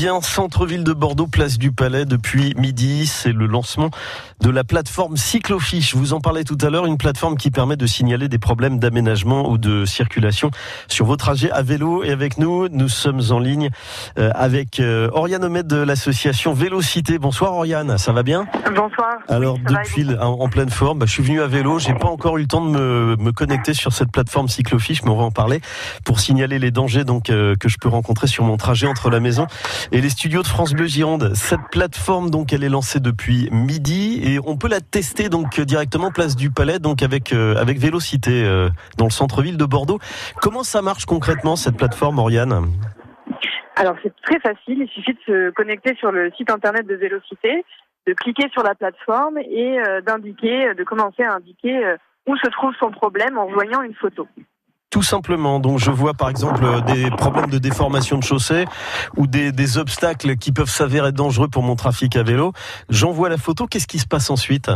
bien 0.00 0.22
centre-ville 0.22 0.82
de 0.82 0.94
Bordeaux, 0.94 1.26
place 1.26 1.58
du 1.58 1.72
Palais 1.72 2.06
depuis 2.06 2.54
midi. 2.56 3.06
C'est 3.06 3.34
le 3.34 3.44
lancement 3.44 3.90
de 4.40 4.48
la 4.48 4.64
plateforme 4.64 5.18
Cyclofiche. 5.18 5.94
Vous 5.94 6.14
en 6.14 6.20
parlez 6.22 6.44
tout 6.44 6.56
à 6.62 6.70
l'heure, 6.70 6.86
une 6.86 6.96
plateforme 6.96 7.36
qui 7.36 7.50
permet 7.50 7.76
de 7.76 7.84
signaler 7.84 8.26
des 8.28 8.38
problèmes 8.38 8.78
d'aménagement 8.78 9.50
ou 9.50 9.58
de 9.58 9.84
circulation 9.84 10.50
sur 10.88 11.04
vos 11.04 11.16
trajets 11.16 11.50
à 11.50 11.60
vélo. 11.60 12.02
Et 12.02 12.12
avec 12.12 12.38
nous, 12.38 12.68
nous 12.70 12.88
sommes 12.88 13.20
en 13.28 13.38
ligne 13.38 13.68
euh, 14.18 14.30
avec 14.34 14.80
euh, 14.80 15.10
Oriane 15.12 15.44
Omed 15.44 15.66
de 15.66 15.76
l'association 15.76 16.54
Vélocité. 16.54 17.18
Bonsoir 17.18 17.52
Oriane, 17.52 17.98
ça 17.98 18.12
va 18.12 18.22
bien? 18.22 18.46
Bonsoir. 18.74 19.18
Alors 19.28 19.58
depuis 19.58 20.06
en, 20.18 20.48
pleine 20.48 20.70
forme, 20.70 21.00
bah, 21.00 21.06
je 21.06 21.12
suis 21.12 21.22
venu 21.22 21.42
à 21.42 21.46
vélo. 21.46 21.78
J'ai 21.78 21.92
pas 21.92 22.08
encore 22.08 22.38
eu 22.38 22.40
le 22.40 22.48
temps 22.48 22.64
de 22.64 22.70
me, 22.70 23.16
me, 23.18 23.32
connecter 23.32 23.74
sur 23.74 23.92
cette 23.92 24.10
plateforme 24.10 24.48
Cyclofiche, 24.48 25.02
mais 25.02 25.10
on 25.10 25.18
va 25.18 25.24
en 25.24 25.30
parler 25.30 25.60
pour 26.06 26.20
signaler 26.20 26.58
les 26.58 26.70
dangers 26.70 27.04
donc 27.04 27.28
euh, 27.28 27.54
que 27.54 27.68
je 27.68 27.76
peux 27.76 27.90
rencontrer 27.90 28.28
sur 28.28 28.44
mon 28.44 28.56
trajet 28.56 28.86
entre 28.86 29.10
la 29.10 29.20
maison 29.20 29.46
et 29.92 30.00
les 30.00 30.08
studios 30.08 30.42
de 30.42 30.46
France 30.46 30.72
Bleu 30.72 30.86
Gironde. 30.86 31.32
Cette 31.34 31.60
plateforme 31.70 32.30
donc 32.30 32.52
elle 32.52 32.64
est 32.64 32.68
lancée 32.68 33.00
depuis 33.00 33.48
midi 33.50 34.20
et 34.24 34.38
on 34.44 34.56
peut 34.56 34.68
la 34.68 34.80
tester 34.80 35.28
donc 35.28 35.60
directement 35.60 36.10
place 36.10 36.36
du 36.36 36.50
Palais 36.50 36.78
donc 36.78 37.02
avec 37.02 37.32
euh, 37.32 37.56
avec 37.56 37.78
Vélocité 37.78 38.44
euh, 38.44 38.68
dans 38.98 39.06
le 39.06 39.10
centre-ville 39.10 39.56
de 39.56 39.64
Bordeaux. 39.64 39.98
Comment 40.40 40.62
ça 40.62 40.82
marche 40.82 41.06
concrètement 41.06 41.56
cette 41.56 41.76
plateforme 41.76 42.18
Oriane? 42.18 42.72
Alors 43.76 43.96
c'est 44.02 44.14
très 44.22 44.38
facile, 44.40 44.82
il 44.82 44.88
suffit 44.88 45.14
de 45.14 45.20
se 45.26 45.50
connecter 45.50 45.94
sur 45.96 46.12
le 46.12 46.30
site 46.36 46.50
internet 46.50 46.86
de 46.86 46.94
Vélocité, 46.94 47.64
de 48.06 48.12
cliquer 48.12 48.48
sur 48.52 48.62
la 48.62 48.74
plateforme 48.74 49.38
et 49.38 49.78
d'indiquer, 50.04 50.74
de 50.74 50.84
commencer 50.84 51.22
à 51.22 51.34
indiquer 51.34 51.96
où 52.26 52.36
se 52.36 52.48
trouve 52.50 52.74
son 52.78 52.90
problème 52.90 53.38
en 53.38 53.46
voyant 53.46 53.82
une 53.82 53.94
photo. 53.94 54.26
Tout 54.90 55.02
simplement. 55.02 55.60
Donc 55.60 55.78
je 55.78 55.90
vois 55.90 56.14
par 56.14 56.28
exemple 56.28 56.64
des 56.86 57.10
problèmes 57.10 57.48
de 57.48 57.58
déformation 57.58 58.18
de 58.18 58.24
chaussée 58.24 58.64
ou 59.16 59.28
des, 59.28 59.52
des 59.52 59.78
obstacles 59.78 60.36
qui 60.36 60.50
peuvent 60.50 60.68
s'avérer 60.68 61.12
dangereux 61.12 61.48
pour 61.48 61.62
mon 61.62 61.76
trafic 61.76 62.16
à 62.16 62.24
vélo. 62.24 62.52
J'envoie 62.88 63.28
la 63.28 63.38
photo. 63.38 63.66
Qu'est-ce 63.66 63.86
qui 63.86 64.00
se 64.00 64.06
passe 64.06 64.30
ensuite? 64.30 64.68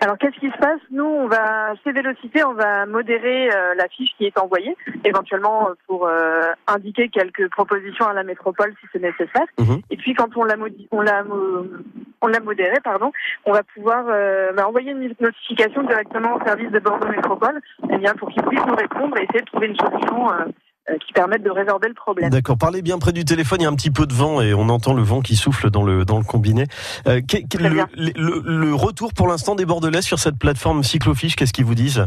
Alors 0.00 0.18
qu'est-ce 0.18 0.38
qui 0.38 0.50
se 0.50 0.58
passe? 0.58 0.80
Nous, 0.90 1.04
on 1.04 1.26
va 1.26 1.74
chez 1.82 1.90
Vélocité, 1.90 2.44
on 2.44 2.52
va 2.52 2.86
modérer 2.86 3.48
euh, 3.50 3.74
la 3.74 3.88
fiche 3.88 4.10
qui 4.18 4.26
est 4.26 4.38
envoyée, 4.38 4.76
éventuellement 5.04 5.70
euh, 5.70 5.72
pour 5.86 6.06
euh, 6.06 6.52
indiquer 6.66 7.08
quelques 7.08 7.50
propositions 7.50 8.06
à 8.06 8.12
la 8.12 8.22
métropole 8.22 8.74
si 8.80 8.86
c'est 8.92 9.02
nécessaire. 9.02 9.46
Mhm. 9.58 9.80
Et 9.90 9.96
puis 9.96 10.14
quand 10.14 10.36
on 10.36 10.44
l'a 10.44 10.54
on 10.90 11.00
l'a 11.00 11.24
on 12.22 12.28
l'a 12.28 12.40
modéré, 12.40 12.78
pardon, 12.82 13.12
on 13.44 13.52
va 13.52 13.62
pouvoir 13.62 14.04
bah, 14.54 14.66
envoyer 14.66 14.92
une 14.92 15.14
notification 15.20 15.82
directement 15.82 16.36
au 16.36 16.44
service 16.44 16.70
de 16.70 16.78
Bordeaux 16.78 17.08
Métropole, 17.08 17.60
eh 17.90 17.98
bien 17.98 18.14
pour 18.14 18.28
qu'ils 18.30 18.42
puissent 18.42 18.66
nous 18.66 18.74
répondre 18.74 19.16
et 19.18 19.24
essayer 19.24 19.40
de 19.40 19.46
trouver 19.46 19.68
une 19.68 19.76
solution 19.76 20.30
euh, 20.88 20.98
qui 21.04 21.12
permettent 21.12 21.42
de 21.42 21.50
résorber 21.50 21.88
le 21.88 21.94
problème. 21.94 22.30
D'accord. 22.30 22.56
Parlez 22.56 22.80
bien 22.80 22.98
près 23.00 23.10
du 23.10 23.24
téléphone. 23.24 23.60
Il 23.60 23.64
y 23.64 23.66
a 23.66 23.70
un 23.70 23.74
petit 23.74 23.90
peu 23.90 24.06
de 24.06 24.12
vent 24.12 24.40
et 24.40 24.54
on 24.54 24.68
entend 24.68 24.94
le 24.94 25.02
vent 25.02 25.20
qui 25.20 25.34
souffle 25.34 25.68
dans 25.68 25.82
le 25.82 26.04
dans 26.04 26.18
le 26.18 26.22
combiné. 26.22 26.66
Euh, 27.08 27.20
le, 27.58 28.72
retour 28.72 29.12
pour 29.12 29.26
l'instant 29.26 29.56
des 29.56 29.66
Bordelais 29.66 30.02
sur 30.02 30.20
cette 30.20 30.38
plateforme 30.38 30.84
Cyclofiche, 30.84 31.34
qu'est-ce 31.34 31.52
qu'ils 31.52 31.64
vous 31.64 31.74
disent? 31.74 32.06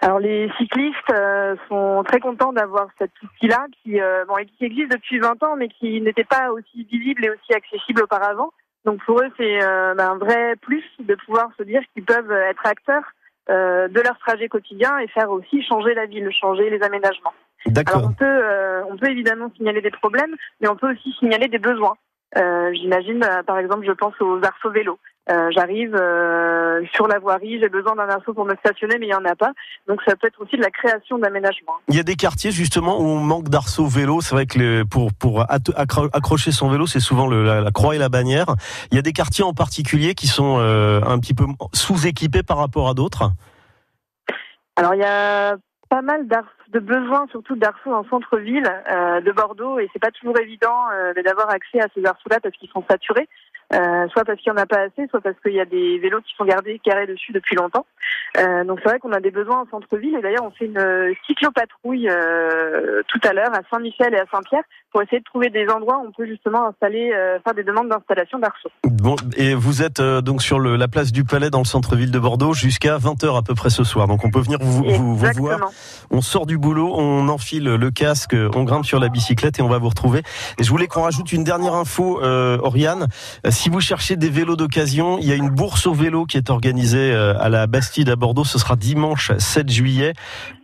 Alors 0.00 0.20
les 0.20 0.48
cyclistes 0.58 0.96
euh, 1.10 1.56
sont 1.68 2.04
très 2.06 2.20
contents 2.20 2.52
d'avoir 2.52 2.86
cet 2.98 3.10
outil-là 3.20 3.66
qui, 3.82 3.98
bon, 4.28 4.34
qui 4.58 4.64
existe 4.64 4.92
depuis 4.92 5.18
20 5.18 5.42
ans 5.42 5.56
mais 5.58 5.68
qui 5.68 6.00
n'était 6.00 6.22
pas 6.22 6.52
aussi 6.52 6.84
visible 6.84 7.24
et 7.24 7.30
aussi 7.30 7.52
accessible 7.52 8.02
auparavant. 8.02 8.52
Donc 8.84 9.04
pour 9.04 9.20
eux 9.20 9.28
c'est 9.36 9.58
ben, 9.60 10.10
un 10.12 10.18
vrai 10.18 10.56
plus 10.56 10.84
de 10.98 11.14
pouvoir 11.14 11.50
se 11.56 11.62
dire 11.62 11.82
qu'ils 11.92 12.04
peuvent 12.04 12.32
être 12.32 12.66
acteurs 12.66 13.04
de 13.48 14.00
leur 14.00 14.18
trajet 14.18 14.48
quotidien 14.48 14.98
et 14.98 15.08
faire 15.08 15.30
aussi 15.30 15.62
changer 15.62 15.94
la 15.94 16.06
ville, 16.06 16.30
changer 16.32 16.70
les 16.70 16.82
aménagements. 16.82 17.34
Alors 17.86 18.04
on 18.04 18.12
peut, 18.12 18.24
euh, 18.24 18.82
on 18.90 18.96
peut 18.96 19.10
évidemment 19.10 19.50
signaler 19.56 19.80
des 19.80 19.90
problèmes, 19.90 20.34
mais 20.60 20.68
on 20.68 20.76
peut 20.76 20.90
aussi 20.92 21.12
signaler 21.18 21.48
des 21.48 21.58
besoins. 21.58 21.96
Euh, 22.36 22.72
J'imagine, 22.74 23.22
euh, 23.24 23.42
par 23.42 23.58
exemple, 23.58 23.86
je 23.86 23.92
pense 23.92 24.14
aux 24.20 24.42
arceaux 24.42 24.70
vélos. 24.70 24.98
Euh, 25.30 25.50
J'arrive 25.52 25.94
euh, 25.94 26.82
sur 26.94 27.06
la 27.06 27.20
voirie, 27.20 27.60
j'ai 27.60 27.68
besoin 27.68 27.94
d'un 27.94 28.08
arceau 28.08 28.34
pour 28.34 28.44
me 28.44 28.56
stationner, 28.56 28.98
mais 28.98 29.06
il 29.06 29.10
n'y 29.10 29.14
en 29.14 29.24
a 29.24 29.36
pas. 29.36 29.52
Donc 29.86 30.00
ça 30.04 30.16
peut 30.16 30.26
être 30.26 30.40
aussi 30.40 30.56
de 30.56 30.62
la 30.62 30.70
création 30.70 31.18
d'aménagement. 31.18 31.74
Il 31.88 31.94
y 31.94 32.00
a 32.00 32.02
des 32.02 32.16
quartiers 32.16 32.50
justement 32.50 32.98
où 32.98 33.04
on 33.04 33.20
manque 33.20 33.48
d'arceaux 33.48 33.86
vélos. 33.86 34.20
C'est 34.22 34.34
vrai 34.34 34.46
que 34.46 34.58
les, 34.58 34.84
pour, 34.84 35.12
pour 35.12 35.46
accrocher 35.48 36.50
son 36.50 36.70
vélo, 36.70 36.86
c'est 36.86 37.00
souvent 37.00 37.28
le, 37.28 37.44
la, 37.44 37.70
croix 37.70 37.94
et 37.94 37.98
la 37.98 38.08
bannière. 38.08 38.46
Il 38.90 38.96
y 38.96 38.98
a 38.98 39.02
des 39.02 39.12
quartiers 39.12 39.44
en 39.44 39.52
particulier 39.52 40.14
qui 40.14 40.26
sont 40.26 40.58
un 40.58 41.18
petit 41.20 41.34
peu 41.34 41.44
sous-équipés 41.72 42.42
par 42.42 42.56
rapport 42.56 42.88
à 42.88 42.94
d'autres. 42.94 43.30
Alors 44.76 44.94
il 44.94 45.00
y 45.00 45.04
a 45.04 45.56
pas 45.92 46.00
mal 46.00 46.26
de 46.72 46.78
besoins, 46.78 47.26
surtout 47.30 47.54
d'arceaux 47.54 47.92
en 47.92 48.02
centre-ville 48.04 48.66
euh, 48.90 49.20
de 49.20 49.30
Bordeaux, 49.30 49.78
et 49.78 49.90
c'est 49.92 49.98
pas 49.98 50.10
toujours 50.10 50.38
évident 50.38 50.86
euh, 50.90 51.12
d'avoir 51.22 51.50
accès 51.50 51.80
à 51.80 51.88
ces 51.94 52.02
arceaux-là 52.02 52.40
parce 52.42 52.56
qu'ils 52.56 52.70
sont 52.70 52.82
saturés. 52.90 53.28
Euh, 53.74 54.06
soit 54.08 54.24
parce 54.24 54.38
qu'il 54.40 54.52
n'y 54.52 54.58
en 54.58 54.62
a 54.62 54.66
pas 54.66 54.80
assez, 54.80 55.06
soit 55.08 55.20
parce 55.20 55.38
qu'il 55.40 55.54
y 55.54 55.60
a 55.60 55.64
des 55.64 55.98
vélos 55.98 56.20
qui 56.20 56.34
sont 56.34 56.44
gardés 56.44 56.78
carrés 56.78 57.06
dessus 57.06 57.32
depuis 57.32 57.56
longtemps. 57.56 57.86
Euh, 58.36 58.64
donc 58.64 58.80
c'est 58.82 58.88
vrai 58.88 58.98
qu'on 58.98 59.12
a 59.12 59.20
des 59.20 59.30
besoins 59.30 59.60
en 59.62 59.66
centre-ville 59.66 60.14
et 60.16 60.20
d'ailleurs 60.20 60.44
on 60.44 60.50
fait 60.50 60.66
une 60.66 61.14
cyclopatrouille 61.26 62.08
euh, 62.10 63.02
tout 63.08 63.20
à 63.24 63.32
l'heure 63.32 63.54
à 63.54 63.60
Saint-Michel 63.70 64.14
et 64.14 64.18
à 64.18 64.26
Saint-Pierre 64.30 64.64
pour 64.92 65.02
essayer 65.02 65.20
de 65.20 65.24
trouver 65.24 65.48
des 65.48 65.66
endroits 65.68 65.98
où 65.98 66.08
on 66.08 66.12
peut 66.12 66.26
justement 66.26 66.68
installer, 66.68 67.12
euh, 67.12 67.38
faire 67.42 67.54
des 67.54 67.64
demandes 67.64 67.88
d'installation 67.88 68.38
d'arceaux. 68.38 68.68
Bon, 68.84 69.16
et 69.36 69.54
vous 69.54 69.82
êtes 69.82 70.00
euh, 70.00 70.20
donc 70.20 70.42
sur 70.42 70.58
le, 70.58 70.76
la 70.76 70.86
place 70.86 71.12
du 71.12 71.24
Palais 71.24 71.48
dans 71.48 71.60
le 71.60 71.64
centre-ville 71.64 72.10
de 72.10 72.18
Bordeaux 72.18 72.52
jusqu'à 72.52 72.98
20h 72.98 73.38
à 73.38 73.42
peu 73.42 73.54
près 73.54 73.70
ce 73.70 73.84
soir. 73.84 74.06
Donc 74.06 74.24
on 74.24 74.30
peut 74.30 74.40
venir 74.40 74.58
vous, 74.60 74.84
vous, 74.84 75.16
vous, 75.16 75.32
voir. 75.34 75.70
On 76.10 76.20
sort 76.20 76.44
du 76.44 76.58
boulot, 76.58 76.94
on 76.94 77.28
enfile 77.28 77.64
le 77.64 77.90
casque, 77.90 78.36
on 78.54 78.64
grimpe 78.64 78.84
sur 78.84 79.00
la 79.00 79.08
bicyclette 79.08 79.58
et 79.58 79.62
on 79.62 79.68
va 79.68 79.78
vous 79.78 79.88
retrouver. 79.88 80.22
Et 80.58 80.62
je 80.62 80.68
voulais 80.68 80.88
qu'on 80.88 81.02
rajoute 81.02 81.32
une 81.32 81.44
dernière 81.44 81.74
info, 81.74 82.20
euh, 82.22 82.58
Oriane. 82.62 83.06
Si 83.48 83.70
vous 83.70 83.80
cherchez 83.80 84.16
des 84.16 84.28
vélos 84.28 84.56
d'occasion, 84.56 85.18
il 85.18 85.26
y 85.26 85.32
a 85.32 85.36
une 85.36 85.48
bourse 85.48 85.86
au 85.86 85.94
vélo 85.94 86.26
qui 86.26 86.36
est 86.36 86.50
organisée 86.50 87.14
à 87.14 87.48
la 87.48 87.66
Bastide 87.66 88.10
à 88.10 88.16
Bordeaux. 88.16 88.44
Ce 88.44 88.58
sera 88.58 88.76
dimanche 88.76 89.32
7 89.38 89.70
juillet. 89.70 90.12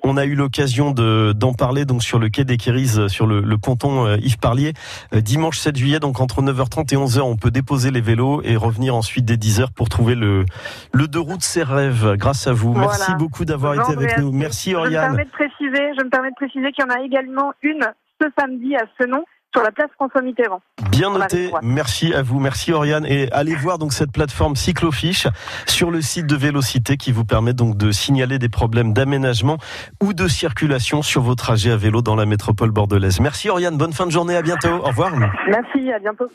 On 0.03 0.17
a 0.17 0.27
eu 0.27 0.34
l'occasion 0.34 0.93
d'en 0.93 1.55
parler 1.55 1.87
donc 1.87 2.03
sur 2.03 2.19
le 2.19 2.28
quai 2.28 2.44
des 2.44 2.56
Quérises, 2.56 3.06
sur 3.09 3.27
le, 3.27 3.41
le 3.41 3.59
ponton 3.59 4.18
Yves 4.23 4.39
Parlier. 4.39 4.73
Euh, 5.15 5.21
dimanche 5.21 5.59
7 5.59 5.77
juillet, 5.77 6.01
donc 6.01 6.21
entre 6.21 6.43
9h30 6.43 6.95
et 6.95 6.97
11h, 6.97 7.21
on 7.21 7.37
peut 7.37 7.51
déposer 7.51 7.91
les 7.91 8.01
vélos 8.01 8.43
et 8.45 8.56
revenir 8.56 8.95
ensuite 8.95 9.25
dès 9.25 9.37
10h 9.37 9.73
pour 9.75 9.89
trouver 9.89 10.15
le, 10.15 10.45
le 10.93 11.09
deux 11.09 11.21
roues 11.21 11.37
de 11.37 11.43
ses 11.43 11.62
rêves. 11.62 12.15
Grâce 12.17 12.47
à 12.47 12.53
vous. 12.53 12.75
Merci 12.75 13.15
beaucoup 13.19 13.45
d'avoir 13.45 13.75
été 13.75 13.93
avec 13.93 14.19
nous. 14.19 14.33
Merci 14.33 14.75
Oriane. 14.75 14.93
Je 14.93 15.11
me 15.11 15.17
permets 15.17 15.25
de 15.25 15.31
préciser, 15.31 15.93
je 15.99 16.05
me 16.05 16.11
permets 16.11 16.31
de 16.31 16.37
préciser 16.37 16.73
qu'il 16.73 16.84
y 16.84 16.87
en 16.87 16.95
a 16.95 17.03
également 17.03 17.53
une 17.62 17.87
ce 18.21 18.29
samedi 18.39 18.77
à 18.77 18.84
Senon 19.01 19.25
sur 19.58 19.64
la 19.64 19.72
place 19.72 19.91
François 19.94 20.22
Mitterrand. 20.22 20.60
Bien 20.91 21.10
noté, 21.10 21.50
merci 21.62 22.14
à 22.14 22.22
vous, 22.22 22.38
merci 22.38 22.72
Oriane. 22.72 23.04
Et 23.06 23.30
allez 23.32 23.56
voir 23.56 23.78
donc 23.78 23.92
cette 23.92 24.12
plateforme 24.12 24.54
Cyclofiche 24.54 25.26
sur 25.66 25.91
le 25.91 26.00
site 26.00 26.26
de 26.26 26.36
Vélocité 26.36 26.96
qui 26.96 27.10
vous 27.10 27.24
permet 27.24 27.54
donc 27.54 27.76
de 27.76 27.91
signaler 27.91 28.38
des 28.38 28.48
problèmes 28.48 28.92
d'aménagement 28.92 29.58
ou 30.00 30.12
de 30.12 30.28
circulation 30.28 31.02
sur 31.02 31.22
vos 31.22 31.34
trajets 31.34 31.72
à 31.72 31.76
vélo 31.76 32.02
dans 32.02 32.14
la 32.14 32.26
métropole 32.26 32.70
bordelaise. 32.70 33.19
Merci 33.20 33.50
Oriane, 33.50 33.76
bonne 33.76 33.92
fin 33.92 34.06
de 34.06 34.12
journée, 34.12 34.36
à 34.36 34.42
bientôt, 34.42 34.69
au 34.69 34.88
revoir. 34.88 35.12
Merci, 35.16 35.90
à 35.90 35.98
bientôt. 35.98 36.28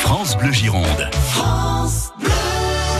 France 0.00 0.36
Bleu 0.36 0.52
Gironde. 0.52 1.08
France 1.12 2.12
Bleu. 2.18 2.51